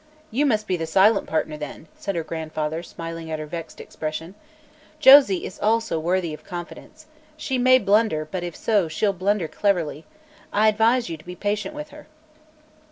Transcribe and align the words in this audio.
"You 0.31 0.47
must 0.47 0.65
be 0.65 0.77
the 0.77 0.87
silent 0.87 1.27
partner, 1.27 1.57
then," 1.57 1.87
said 1.95 2.15
her 2.15 2.23
grandfather, 2.23 2.81
smiling 2.81 3.29
at 3.29 3.37
her 3.37 3.45
vexed 3.45 3.79
expression. 3.79 4.33
"Josie 4.99 5.45
is 5.45 5.59
also 5.59 5.99
worthy 5.99 6.33
of 6.33 6.43
confidence. 6.43 7.05
She 7.37 7.59
may 7.59 7.77
blunder, 7.77 8.25
but 8.31 8.43
if 8.43 8.55
so, 8.55 8.87
she'll 8.87 9.13
blunder 9.13 9.47
cleverly. 9.47 10.05
I 10.51 10.69
advise 10.69 11.07
you 11.07 11.17
to 11.17 11.23
be 11.23 11.35
patient 11.35 11.75
with 11.75 11.89
her." 11.89 12.07